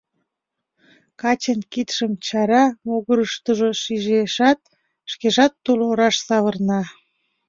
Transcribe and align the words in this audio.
Качын 1.21 1.59
кидшым 1.71 2.11
чара 2.25 2.63
могырыштыжо 2.85 3.69
шижешат, 3.81 4.59
шкежат 5.11 5.53
тул 5.63 5.79
ораш 5.89 6.15
савырна. 6.27 6.81